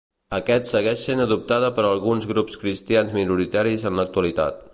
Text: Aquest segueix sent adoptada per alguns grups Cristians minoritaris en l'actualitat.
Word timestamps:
Aquest 0.35 0.69
segueix 0.69 1.03
sent 1.09 1.21
adoptada 1.25 1.69
per 1.75 1.85
alguns 1.91 2.27
grups 2.33 2.59
Cristians 2.63 3.15
minoritaris 3.19 3.87
en 3.93 4.03
l'actualitat. 4.03 4.65